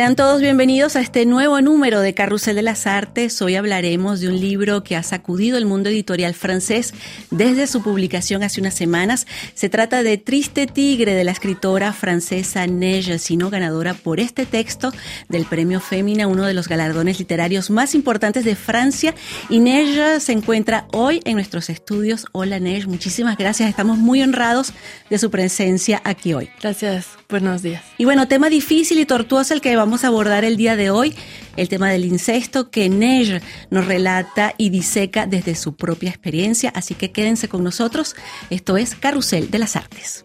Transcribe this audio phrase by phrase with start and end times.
[0.00, 3.42] Sean todos bienvenidos a este nuevo número de Carrusel de las Artes.
[3.42, 6.94] Hoy hablaremos de un libro que ha sacudido el mundo editorial francés
[7.30, 9.26] desde su publicación hace unas semanas.
[9.52, 14.90] Se trata de Triste Tigre de la escritora francesa Neige Sino, ganadora por este texto
[15.28, 19.14] del Premio Fémina, uno de los galardones literarios más importantes de Francia.
[19.50, 22.24] Y Neige se encuentra hoy en nuestros estudios.
[22.32, 23.68] Hola Neige, muchísimas gracias.
[23.68, 24.72] Estamos muy honrados
[25.10, 26.48] de su presencia aquí hoy.
[26.58, 27.84] Gracias, buenos días.
[27.98, 31.14] Y bueno, tema difícil y tortuoso el que vamos a abordar el día de hoy,
[31.56, 36.72] el tema del incesto que Neige nos relata y diseca desde su propia experiencia.
[36.74, 38.14] Así que quédense con nosotros.
[38.50, 40.24] Esto es Carrusel de las Artes.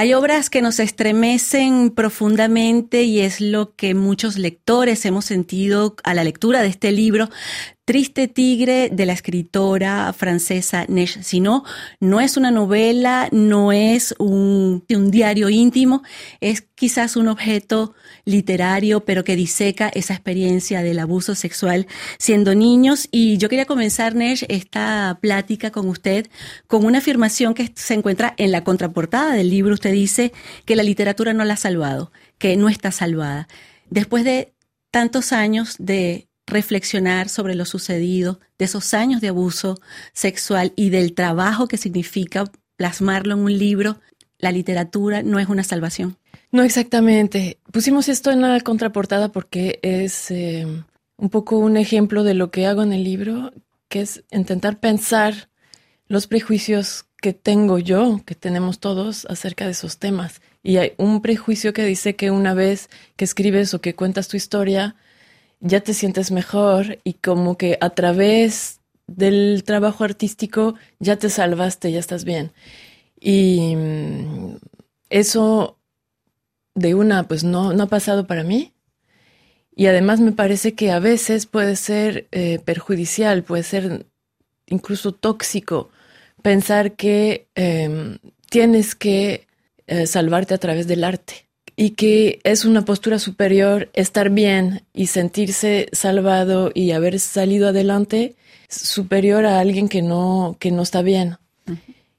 [0.00, 6.14] Hay obras que nos estremecen profundamente y es lo que muchos lectores hemos sentido a
[6.14, 7.28] la lectura de este libro.
[7.90, 11.64] Triste Tigre de la escritora francesa Neige Sino
[11.98, 16.04] no es una novela, no es un, un, diario íntimo,
[16.40, 23.08] es quizás un objeto literario, pero que diseca esa experiencia del abuso sexual siendo niños.
[23.10, 26.28] Y yo quería comenzar, Neige, esta plática con usted
[26.68, 29.74] con una afirmación que se encuentra en la contraportada del libro.
[29.74, 30.32] Usted dice
[30.64, 33.48] que la literatura no la ha salvado, que no está salvada.
[33.88, 34.54] Después de
[34.92, 39.80] tantos años de reflexionar sobre lo sucedido, de esos años de abuso
[40.12, 42.44] sexual y del trabajo que significa
[42.76, 43.98] plasmarlo en un libro,
[44.38, 46.16] la literatura no es una salvación.
[46.52, 47.58] No exactamente.
[47.72, 50.66] Pusimos esto en la contraportada porque es eh,
[51.16, 53.52] un poco un ejemplo de lo que hago en el libro,
[53.88, 55.50] que es intentar pensar
[56.06, 60.40] los prejuicios que tengo yo, que tenemos todos acerca de esos temas.
[60.62, 64.36] Y hay un prejuicio que dice que una vez que escribes o que cuentas tu
[64.36, 64.96] historia,
[65.60, 71.92] ya te sientes mejor y como que a través del trabajo artístico ya te salvaste,
[71.92, 72.52] ya estás bien.
[73.20, 74.56] Y mm,
[75.10, 75.78] eso
[76.74, 78.72] de una, pues no, no ha pasado para mí.
[79.74, 84.06] Y además me parece que a veces puede ser eh, perjudicial, puede ser
[84.66, 85.90] incluso tóxico
[86.42, 88.18] pensar que eh,
[88.50, 89.46] tienes que
[89.86, 91.49] eh, salvarte a través del arte
[91.80, 98.36] y que es una postura superior estar bien y sentirse salvado y haber salido adelante
[98.68, 101.38] superior a alguien que no, que no está bien.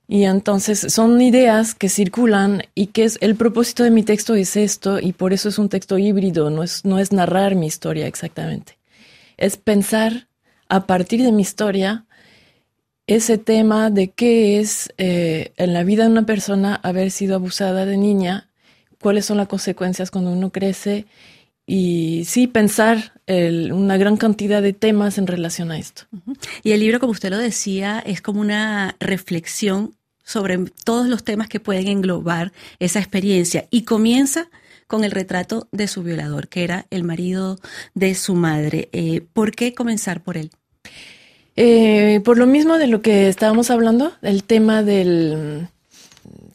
[0.08, 4.58] Y entonces son ideas que circulan y que es el propósito de mi texto es
[4.58, 8.08] esto y por eso es un texto híbrido, no es, no es narrar mi historia
[8.08, 8.80] exactamente.
[9.38, 10.28] Es pensar
[10.70, 12.06] a partir de mi historia
[13.06, 17.86] ese tema de qué es eh, en la vida de una persona haber sido abusada
[17.86, 18.48] de niña
[19.02, 21.06] cuáles son las consecuencias cuando uno crece
[21.66, 26.04] y sí pensar una gran cantidad de temas en relación a esto.
[26.64, 31.48] Y el libro, como usted lo decía, es como una reflexión sobre todos los temas
[31.48, 34.50] que pueden englobar esa experiencia y comienza
[34.88, 37.58] con el retrato de su violador, que era el marido
[37.94, 38.90] de su madre.
[38.92, 40.52] Eh, ¿Por qué comenzar por él?
[41.56, 45.70] Eh, por lo mismo de lo que estábamos hablando, el tema del,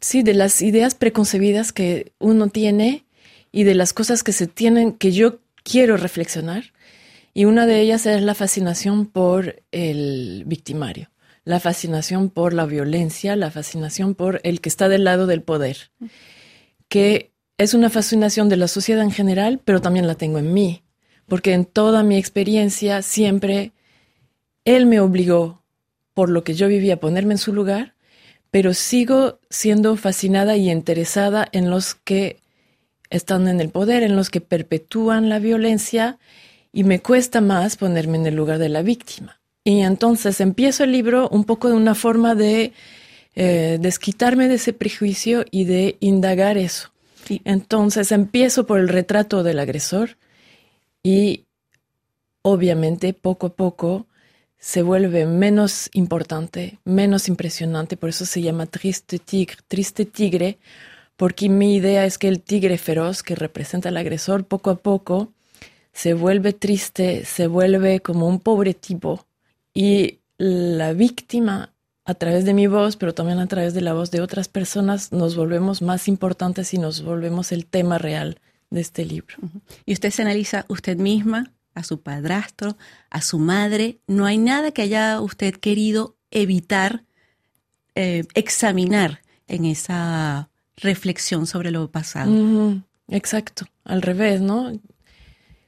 [0.01, 3.05] sí, de las ideas preconcebidas que uno tiene
[3.51, 6.73] y de las cosas que se tienen, que yo quiero reflexionar.
[7.33, 11.11] Y una de ellas es la fascinación por el victimario,
[11.43, 15.91] la fascinación por la violencia, la fascinación por el que está del lado del poder,
[16.87, 20.83] que es una fascinación de la sociedad en general, pero también la tengo en mí,
[21.27, 23.71] porque en toda mi experiencia siempre
[24.65, 25.63] él me obligó,
[26.13, 27.96] por lo que yo vivía, a ponerme en su lugar
[28.51, 32.37] pero sigo siendo fascinada y interesada en los que
[33.09, 36.17] están en el poder, en los que perpetúan la violencia
[36.73, 39.39] y me cuesta más ponerme en el lugar de la víctima.
[39.63, 42.73] Y entonces empiezo el libro un poco de una forma de
[43.35, 46.91] eh, desquitarme de ese prejuicio y de indagar eso.
[47.43, 50.17] Entonces empiezo por el retrato del agresor
[51.03, 51.43] y
[52.41, 54.07] obviamente poco a poco
[54.59, 60.57] se vuelve menos importante, menos impresionante, por eso se llama triste tigre, triste tigre,
[61.15, 65.33] porque mi idea es que el tigre feroz que representa al agresor poco a poco
[65.93, 69.25] se vuelve triste, se vuelve como un pobre tipo
[69.73, 71.73] y la víctima
[72.05, 75.11] a través de mi voz, pero también a través de la voz de otras personas,
[75.11, 78.39] nos volvemos más importantes y nos volvemos el tema real
[78.69, 79.35] de este libro.
[79.85, 82.75] Y usted se analiza usted misma a su padrastro,
[83.11, 83.99] a su madre.
[84.07, 87.03] No hay nada que haya usted querido evitar
[87.93, 92.81] eh, examinar en esa reflexión sobre lo pasado.
[93.09, 94.73] Exacto, al revés, ¿no?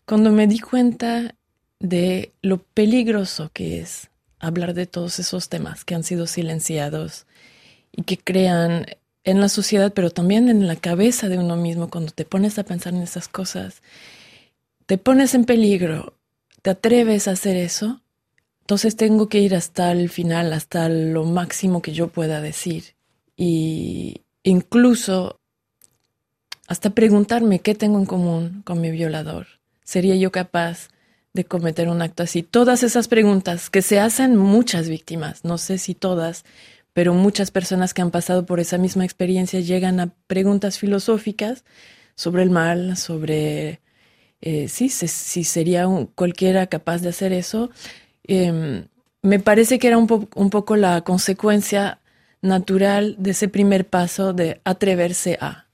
[0.06, 1.36] Cuando me di cuenta
[1.80, 4.10] de lo peligroso que es
[4.40, 7.28] hablar de todos esos temas que han sido silenciados
[7.92, 8.88] y que crean
[9.24, 12.64] en la sociedad, pero también en la cabeza de uno mismo, cuando te pones a
[12.64, 13.84] pensar en esas cosas,
[14.90, 16.18] te pones en peligro,
[16.64, 18.02] te atreves a hacer eso,
[18.62, 22.96] entonces tengo que ir hasta el final, hasta lo máximo que yo pueda decir.
[23.38, 25.40] Y incluso
[26.66, 29.46] hasta preguntarme qué tengo en común con mi violador.
[29.84, 30.88] ¿Sería yo capaz
[31.34, 32.42] de cometer un acto así?
[32.42, 36.46] Todas esas preguntas que se hacen muchas víctimas, no sé si todas,
[36.94, 41.64] pero muchas personas que han pasado por esa misma experiencia llegan a preguntas filosóficas
[42.16, 43.82] sobre el mal, sobre
[44.42, 47.70] eh, sí, si sería cualquiera capaz de hacer eso.
[48.24, 48.86] Em,
[49.22, 52.00] me parece que era un, un poco la consecuencia
[52.42, 55.66] natural de ese primer paso de atreverse a.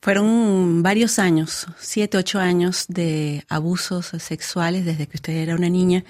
[0.00, 6.04] Fueron varios años, siete, ocho años de abusos sexuales desde que usted era una niña.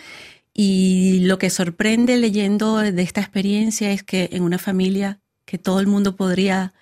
[0.52, 5.80] Y lo que sorprende leyendo de esta experiencia es que en una familia que todo
[5.80, 6.74] el mundo podría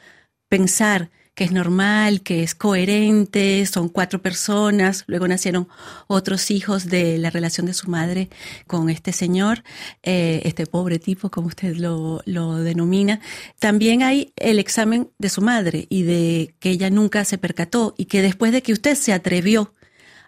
[0.48, 5.68] pensar que es normal, que es coherente, son cuatro personas, luego nacieron
[6.06, 8.28] otros hijos de la relación de su madre
[8.66, 9.64] con este señor,
[10.02, 13.20] eh, este pobre tipo, como usted lo, lo denomina.
[13.58, 18.06] También hay el examen de su madre y de que ella nunca se percató y
[18.06, 19.74] que después de que usted se atrevió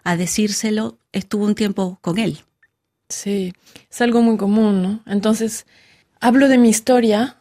[0.03, 2.39] a decírselo, estuvo un tiempo con él.
[3.09, 3.53] Sí,
[3.91, 5.03] es algo muy común, ¿no?
[5.05, 5.67] Entonces,
[6.19, 7.37] hablo de mi historia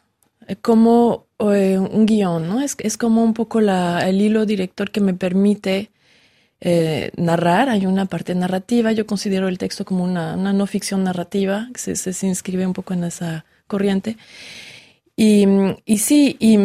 [0.47, 2.61] eh, como eh, un guion, ¿no?
[2.61, 5.91] Es, es como un poco la, el hilo director que me permite
[6.61, 7.69] eh, narrar.
[7.69, 8.93] Hay una parte narrativa.
[8.93, 12.95] Yo considero el texto como una, una no ficción narrativa, se, se, inscribe un poco
[12.95, 14.17] en esa corriente.
[15.17, 15.47] Y,
[15.85, 16.59] y sí, y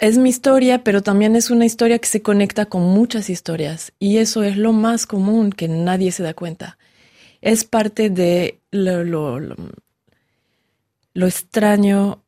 [0.00, 3.92] es mi historia, pero también es una historia que se conecta con muchas historias.
[3.98, 6.78] Y eso es lo más común que nadie se da cuenta.
[7.42, 12.22] Es parte de lo, lo extraño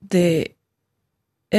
[0.00, 0.56] de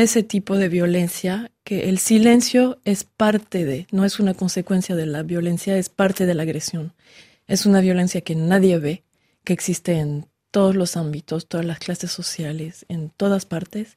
[0.02, 5.06] ese tipo de violencia, que el silencio es parte de, no es una consecuencia de
[5.06, 6.94] la violencia, es parte de la agresión.
[7.46, 9.04] Es una violencia que nadie ve,
[9.44, 13.96] que existe en todos los ámbitos, todas las clases sociales, en todas partes.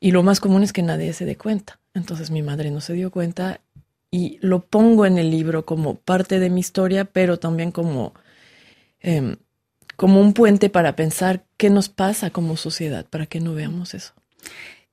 [0.00, 1.78] Y lo más común es que nadie se dé cuenta.
[1.92, 3.60] Entonces mi madre no se dio cuenta
[4.10, 8.14] y lo pongo en el libro como parte de mi historia, pero también como,
[9.00, 9.36] eh,
[9.96, 14.14] como un puente para pensar qué nos pasa como sociedad, para que no veamos eso.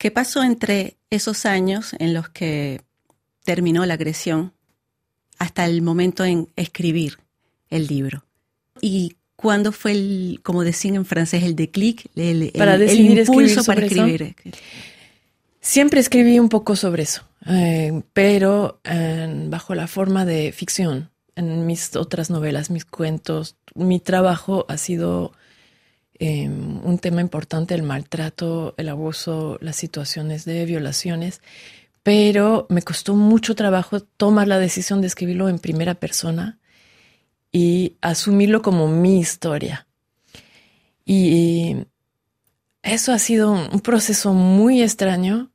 [0.04, 2.82] ¿Qué pasó entre esos años en los que
[3.46, 4.52] terminó la agresión
[5.40, 7.20] hasta el momento en escribir
[7.70, 8.26] el libro?
[8.82, 13.64] ¿Y cuándo fue, el, como decían en francés, el declic, el, para el, el impulso
[13.64, 14.36] para escribir?
[14.44, 14.58] Eso?
[15.62, 21.12] Siempre escribí un poco sobre eso, eh, pero eh, bajo la forma de ficción.
[21.38, 25.32] En mis otras novelas, mis cuentos, mi trabajo ha sido
[26.20, 26.50] eh,
[26.84, 31.42] un tema importante, el maltrato, el abuso, las situaciones de violaciones,
[32.04, 36.60] pero me costó mucho trabajo tomar la decisión de escribirlo en primera persona
[37.52, 39.88] y asumirlo como mi historia.
[41.06, 41.78] Y
[42.82, 45.52] eso ha sido un proceso muy extraño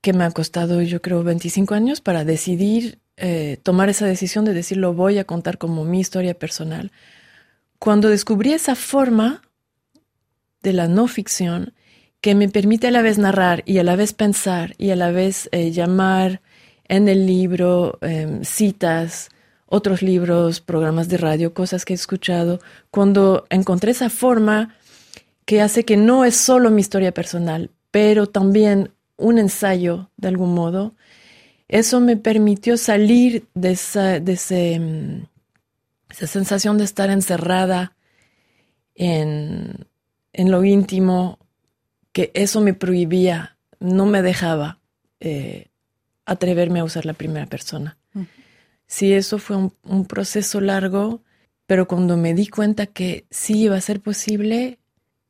[0.00, 4.52] que me ha costado, yo creo, 25 años para decidir eh, tomar esa decisión de
[4.52, 6.92] decirlo voy a contar como mi historia personal.
[7.78, 9.42] Cuando descubrí esa forma,
[10.62, 11.74] de la no ficción
[12.20, 15.10] que me permite a la vez narrar y a la vez pensar y a la
[15.10, 16.40] vez eh, llamar
[16.88, 19.28] en el libro eh, citas,
[19.66, 22.60] otros libros, programas de radio, cosas que he escuchado,
[22.90, 24.74] cuando encontré esa forma
[25.44, 30.54] que hace que no es solo mi historia personal, pero también un ensayo de algún
[30.54, 30.94] modo,
[31.68, 35.26] eso me permitió salir de esa, de mm,
[36.10, 37.96] esa sensación de estar encerrada
[38.94, 39.86] en,
[40.36, 41.38] en lo íntimo,
[42.12, 44.78] que eso me prohibía, no me dejaba
[45.18, 45.68] eh,
[46.26, 47.96] atreverme a usar la primera persona.
[48.14, 48.28] Uh -huh.
[48.86, 51.22] Sí, eso fue un, un, proceso largo,
[51.66, 54.78] pero cuando me di cuenta que sí iba a ser posible,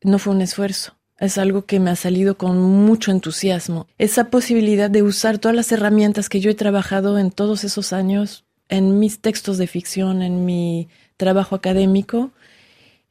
[0.02, 0.96] no fue un esfuerzo.
[1.18, 3.86] Es algo que me ha salido con mucho entusiasmo.
[3.96, 8.44] Esa posibilidad de usar todas las herramientas que yo he trabajado en todos esos años,
[8.68, 12.32] en mis textos de ficción, en mi trabajo académico,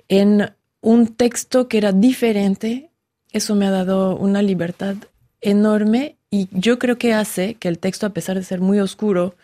[0.07, 0.51] en
[0.85, 2.91] un texto que era diferente,
[3.31, 4.95] eso me ha dado una libertad
[5.41, 9.35] enorme y yo creo que hace que el texto, a pesar de ser muy oscuro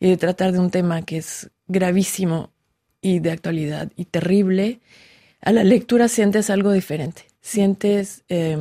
[0.00, 2.50] y de tratar de un tema que es gravísimo
[3.00, 4.80] y de actualidad y terrible,
[5.40, 8.58] a la lectura sientes algo diferente, sientes eh,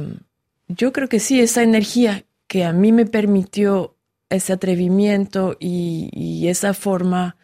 [0.69, 3.97] yo creo que sí, esa energía que a mí me permitió
[4.29, 7.35] ese atrevimiento y, y esa forma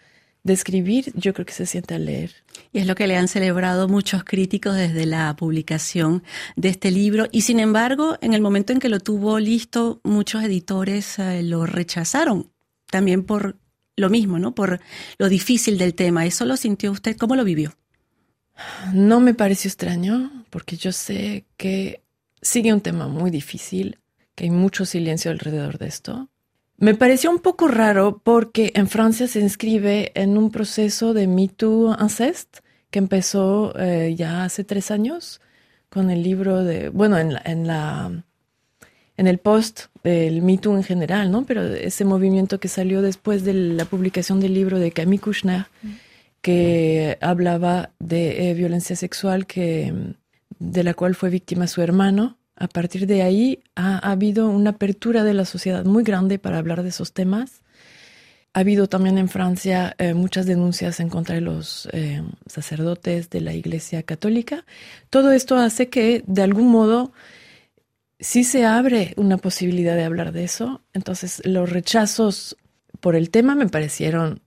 [0.48, 2.32] de escribir, yo creo que se siente al leer.
[2.74, 6.24] Y es lo que le han celebrado muchos críticos desde la publicación
[6.56, 7.28] de este libro.
[7.32, 11.66] Y sin embargo, en el momento en que lo tuvo listo, muchos editores eh, lo
[11.66, 12.52] rechazaron,
[12.90, 13.58] también por
[13.96, 14.56] lo mismo, ¿no?
[14.56, 14.80] Por
[15.18, 16.26] lo difícil del tema.
[16.26, 17.18] ¿Eso lo sintió usted?
[17.18, 17.76] ¿Cómo lo vivió?
[18.94, 22.02] No me pareció extraño, porque yo sé que
[22.42, 24.00] sigue un tema muy difícil,
[24.34, 26.30] que hay mucho silencio alrededor de esto.
[26.80, 31.48] Me pareció un poco raro porque en Francia se inscribe en un proceso de Me
[31.48, 32.60] Too Incest
[32.92, 35.42] que empezó eh, ya hace tres años
[35.90, 38.24] con el libro de, bueno, en la, en la
[39.18, 41.46] en el post del Me Too en general, ¿no?
[41.48, 45.66] Pero ese movimiento que salió después de la publicación del libro de Camille Kushner,
[46.42, 50.14] que hablaba de eh, violencia sexual que,
[50.60, 55.24] de la cual fue víctima su hermano a partir de ahí ha, habido una apertura
[55.24, 57.62] de la sociedad muy grande para hablar de esos temas.
[58.54, 63.42] Ha habido también en Francia eh, muchas denuncias en contra de los eh, sacerdotes de
[63.42, 64.66] la Iglesia Católica.
[65.12, 67.12] Todo esto hace que, de algún modo,
[68.20, 70.82] sí se abre una posibilidad de hablar de eso.
[70.94, 72.58] Entonces, los rechazos
[73.00, 74.42] por el tema me parecieron,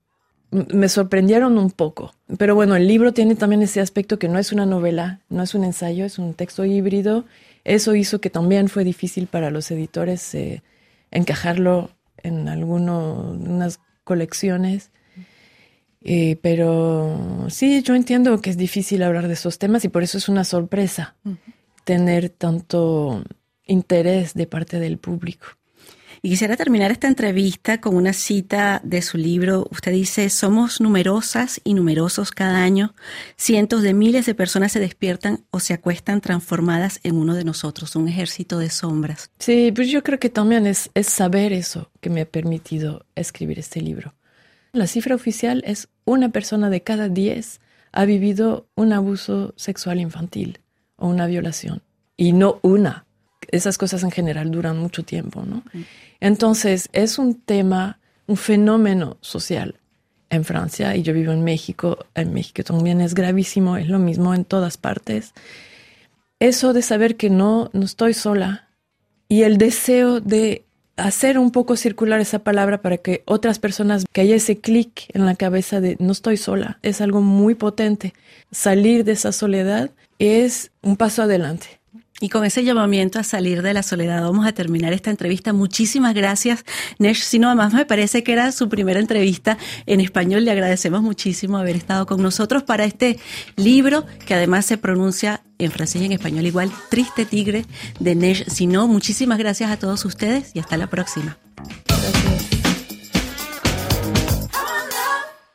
[0.51, 2.13] me sorprendieron un poco.
[2.37, 5.55] Pero bueno, el libro tiene también ese aspecto que no es una novela, no es
[5.55, 7.27] un ensayo, es un texto híbrido
[7.65, 10.63] eso hizo que también fue difícil para los editores eh,
[11.11, 14.91] encajarlo en algunas colecciones.
[16.03, 20.17] Eh, pero sí, yo entiendo que es difícil hablar de esos temas y por eso
[20.17, 21.17] es una sorpresa
[21.85, 23.23] tener tanto
[23.67, 25.47] interés de parte del público.
[26.23, 29.67] Y quisiera terminar esta entrevista con una cita de su libro.
[29.71, 32.95] Usted dice, somos numerosas y numerosos cada año.
[33.37, 37.97] Cientos de miles de personas se despiertan o se acuestan transformadas en uno de nosotros,
[37.97, 39.31] un ejército de sombras.
[39.39, 43.59] Sí, pues yo creo que también es, es saber eso que me ha permitido escribir
[43.59, 44.15] este libro.
[44.73, 47.61] La cifra oficial es una persona de cada diez
[47.93, 50.61] ha vivido un abuso sexual infantil
[50.97, 51.83] o una violación.
[52.17, 53.07] Y no una.
[53.51, 55.63] Esas cosas en general duran mucho tiempo, ¿no?
[56.21, 59.77] Entonces, es un tema, un fenómeno social
[60.31, 62.07] en Francia y yo vivo en México.
[62.15, 65.35] En México también es gravísimo, es lo mismo en todas partes.
[66.39, 68.69] Eso de saber que no, no estoy sola
[69.29, 70.65] y el deseo de
[70.97, 75.27] hacer un poco circular esa palabra para que otras personas, que haya ese clic en
[75.27, 78.15] la cabeza de no estoy sola, es algo muy potente.
[78.51, 81.80] Salir de esa soledad es un paso adelante.
[82.21, 85.55] Y con ese llamamiento a salir de la soledad vamos a terminar esta entrevista.
[85.55, 86.65] Muchísimas gracias,
[86.99, 87.23] Nesh.
[87.23, 90.45] Si no, además me parece que era su primera entrevista en español.
[90.45, 93.19] Le agradecemos muchísimo haber estado con nosotros para este
[93.57, 97.65] libro que además se pronuncia en francés y en español igual, Triste Tigre
[97.99, 98.45] de Nesh.
[98.49, 101.39] Si no, muchísimas gracias a todos ustedes y hasta la próxima.